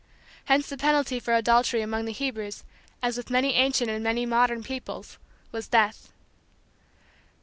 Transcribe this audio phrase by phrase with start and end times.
[0.45, 2.63] Hence the penalty for adultery among the Hebrews,
[3.03, 5.19] as with many ancient and many modern peoples,
[5.51, 6.11] was death.